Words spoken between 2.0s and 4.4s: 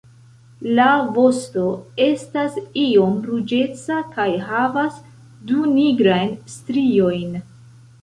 estas iom ruĝeca kaj